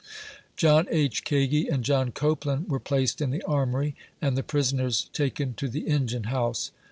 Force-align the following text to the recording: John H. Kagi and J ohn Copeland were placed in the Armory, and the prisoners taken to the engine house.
John 0.57 0.87
H. 0.89 1.23
Kagi 1.23 1.67
and 1.69 1.83
J 1.85 1.93
ohn 1.93 2.11
Copeland 2.11 2.69
were 2.71 2.79
placed 2.79 3.21
in 3.21 3.29
the 3.29 3.43
Armory, 3.43 3.95
and 4.19 4.35
the 4.35 4.41
prisoners 4.41 5.11
taken 5.13 5.53
to 5.53 5.67
the 5.69 5.87
engine 5.87 6.23
house. 6.23 6.71